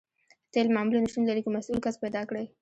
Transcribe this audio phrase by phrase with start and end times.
[0.51, 2.45] تیل معمولاً شتون لري که مسؤل کس پیدا کړئ